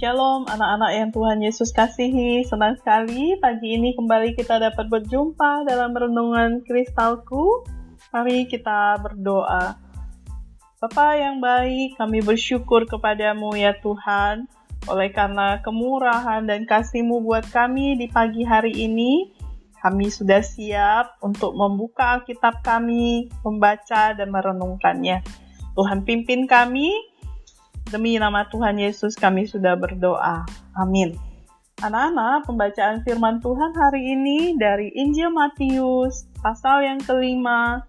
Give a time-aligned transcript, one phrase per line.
[0.00, 2.40] Shalom anak-anak yang Tuhan Yesus kasihi.
[2.48, 7.68] Senang sekali pagi ini kembali kita dapat berjumpa dalam renungan kristalku.
[8.08, 9.76] Mari kita berdoa.
[10.80, 14.48] Bapa yang baik, kami bersyukur kepadamu ya Tuhan.
[14.88, 19.36] Oleh karena kemurahan dan kasih-Mu buat kami di pagi hari ini,
[19.84, 25.20] kami sudah siap untuk membuka Alkitab kami, membaca dan merenungkannya.
[25.76, 26.88] Tuhan pimpin kami,
[27.90, 30.46] Demi nama Tuhan Yesus kami sudah berdoa.
[30.78, 31.18] Amin.
[31.82, 37.82] Anak-anak, pembacaan firman Tuhan hari ini dari Injil Matius, pasal yang kelima,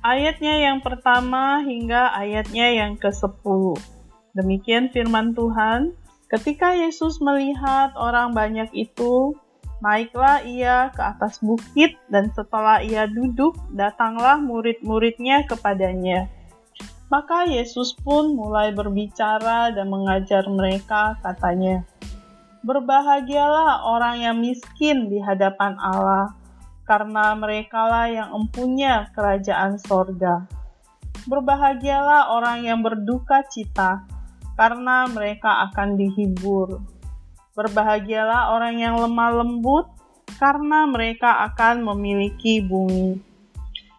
[0.00, 3.76] ayatnya yang pertama hingga ayatnya yang ke-10.
[4.32, 5.92] Demikian firman Tuhan.
[6.32, 9.36] Ketika Yesus melihat orang banyak itu,
[9.84, 16.32] naiklah ia ke atas bukit dan setelah ia duduk, datanglah murid-muridnya kepadanya
[17.12, 21.84] maka Yesus pun mulai berbicara dan mengajar mereka, katanya,
[22.64, 26.32] Berbahagialah orang yang miskin di hadapan Allah,
[26.88, 30.48] karena merekalah yang empunya kerajaan sorga.
[31.28, 34.08] Berbahagialah orang yang berduka cita,
[34.56, 36.80] karena mereka akan dihibur.
[37.52, 39.84] Berbahagialah orang yang lemah lembut,
[40.40, 43.33] karena mereka akan memiliki bumi.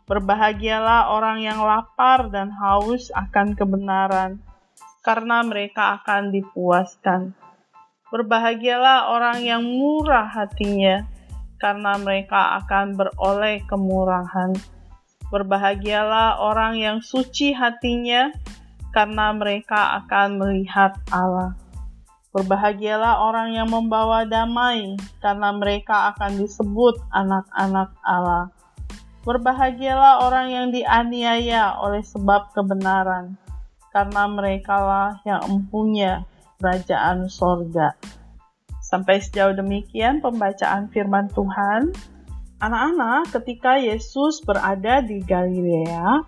[0.05, 4.37] Berbahagialah orang yang lapar dan haus akan kebenaran,
[5.01, 7.33] karena mereka akan dipuaskan.
[8.13, 11.09] Berbahagialah orang yang murah hatinya,
[11.57, 14.53] karena mereka akan beroleh kemurahan.
[15.33, 18.29] Berbahagialah orang yang suci hatinya,
[18.93, 21.57] karena mereka akan melihat Allah.
[22.29, 28.53] Berbahagialah orang yang membawa damai, karena mereka akan disebut anak-anak Allah.
[29.25, 33.33] Berbahagialah orang yang dianiaya oleh sebab kebenaran,
[33.89, 36.29] karena merekalah yang empunya
[36.61, 37.97] kerajaan sorga.
[38.85, 41.89] Sampai sejauh demikian pembacaan firman Tuhan.
[42.61, 46.21] Anak-anak, ketika Yesus berada di Galilea,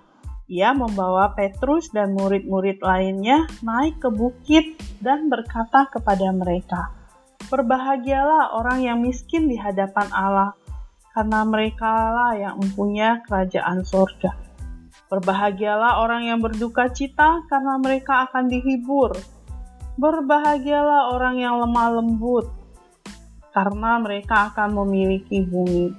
[0.50, 4.74] ia membawa Petrus dan murid-murid lainnya naik ke bukit
[5.06, 6.98] dan berkata kepada mereka,
[7.48, 10.52] Berbahagialah orang yang miskin di hadapan Allah,
[11.18, 14.38] karena mereka lah yang mempunyai kerajaan sorga.
[15.10, 19.18] Berbahagialah orang yang berduka cita, karena mereka akan dihibur.
[19.98, 22.46] Berbahagialah orang yang lemah lembut,
[23.50, 25.90] karena mereka akan memiliki bumi.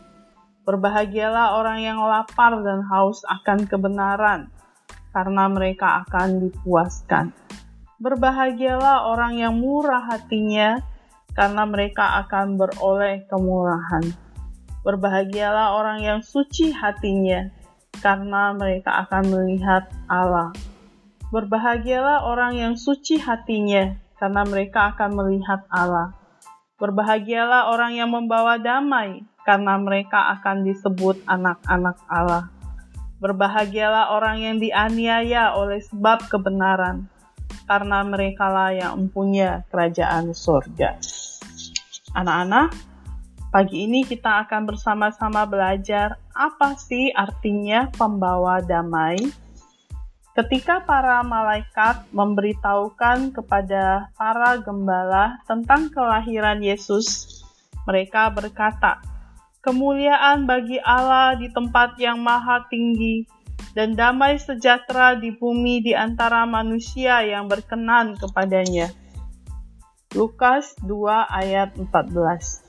[0.62, 4.54] Berbahagialah orang yang lapar dan haus akan kebenaran,
[5.10, 7.34] karena mereka akan dipuaskan.
[7.98, 10.78] Berbahagialah orang yang murah hatinya,
[11.34, 14.27] karena mereka akan beroleh kemurahan.
[14.88, 17.52] Berbahagialah orang yang suci hatinya,
[18.00, 20.56] karena mereka akan melihat Allah.
[21.28, 26.16] Berbahagialah orang yang suci hatinya, karena mereka akan melihat Allah.
[26.80, 32.48] Berbahagialah orang yang membawa damai, karena mereka akan disebut anak-anak Allah.
[33.20, 37.12] Berbahagialah orang yang dianiaya oleh sebab kebenaran,
[37.68, 40.96] karena merekalah yang mempunyai kerajaan surga.
[42.16, 42.87] Anak-anak,
[43.48, 49.16] Pagi ini kita akan bersama-sama belajar apa sih artinya pembawa damai.
[50.36, 57.40] Ketika para malaikat memberitahukan kepada para gembala tentang kelahiran Yesus,
[57.88, 59.00] mereka berkata,
[59.64, 63.24] "Kemuliaan bagi Allah di tempat yang maha tinggi,
[63.72, 68.92] dan damai sejahtera di bumi di antara manusia yang berkenan kepadanya."
[70.12, 72.67] Lukas 2 ayat 14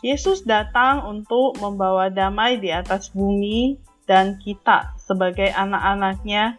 [0.00, 3.76] Yesus datang untuk membawa damai di atas bumi
[4.08, 6.56] dan kita sebagai anak-anaknya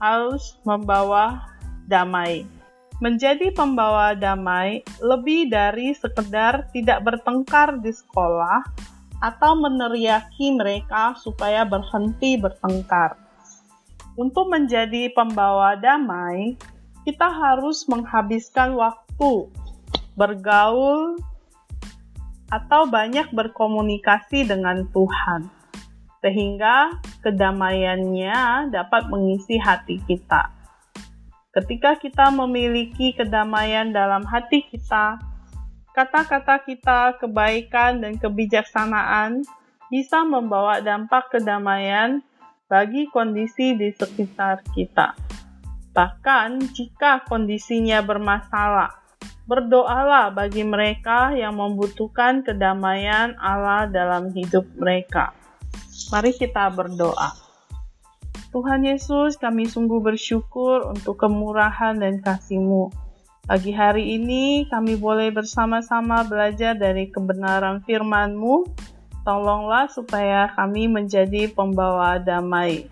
[0.00, 1.52] harus membawa
[1.84, 2.48] damai.
[2.98, 8.64] Menjadi pembawa damai lebih dari sekedar tidak bertengkar di sekolah
[9.20, 13.20] atau meneriaki mereka supaya berhenti bertengkar.
[14.18, 16.58] Untuk menjadi pembawa damai,
[17.06, 19.46] kita harus menghabiskan waktu
[20.18, 21.14] bergaul
[22.48, 25.48] atau banyak berkomunikasi dengan Tuhan,
[26.24, 30.52] sehingga kedamaiannya dapat mengisi hati kita.
[31.52, 35.20] Ketika kita memiliki kedamaian dalam hati kita,
[35.96, 39.42] kata-kata kita, kebaikan, dan kebijaksanaan
[39.88, 42.20] bisa membawa dampak kedamaian
[42.68, 45.16] bagi kondisi di sekitar kita.
[45.96, 49.07] Bahkan jika kondisinya bermasalah,
[49.48, 55.32] Berdoalah bagi mereka yang membutuhkan kedamaian Allah dalam hidup mereka.
[56.12, 57.32] Mari kita berdoa.
[58.52, 62.92] Tuhan Yesus, kami sungguh bersyukur untuk kemurahan dan kasih-Mu.
[63.48, 68.68] Pagi hari ini kami boleh bersama-sama belajar dari kebenaran firman-Mu.
[69.24, 72.84] Tolonglah supaya kami menjadi pembawa damai.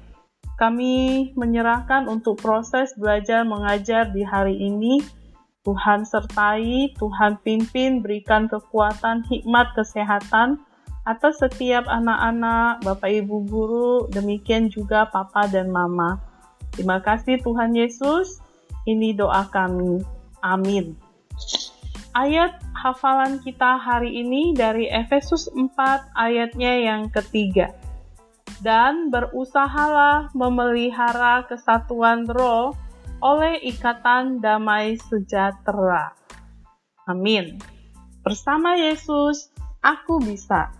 [0.57, 5.05] Kami menyerahkan untuk proses belajar mengajar di hari ini.
[5.67, 10.63] Tuhan sertai, Tuhan pimpin, berikan kekuatan, hikmat, kesehatan,
[11.03, 16.23] atas setiap anak-anak, Bapak Ibu guru, demikian juga Papa dan Mama.
[16.71, 18.39] Terima kasih Tuhan Yesus,
[18.87, 20.07] ini doa kami.
[20.39, 20.95] Amin.
[22.15, 27.75] Ayat hafalan kita hari ini dari Efesus 4 ayatnya yang ketiga.
[28.63, 32.73] Dan berusahalah memelihara kesatuan roh
[33.21, 36.13] oleh ikatan damai sejahtera.
[37.07, 37.57] Amin.
[38.27, 40.75] Bersama Yesus, aku bisa